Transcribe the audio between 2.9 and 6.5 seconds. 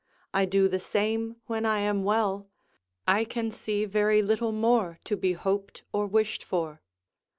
I can see very little more to be hoped or wished